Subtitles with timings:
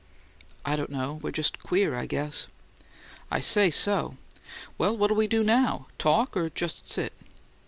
[0.65, 2.47] "I don't know; we're just queer, I guess."
[3.29, 4.17] "I say so!
[4.79, 5.85] Well, what'll we do NOW?
[5.99, 7.13] Talk, or just sit?"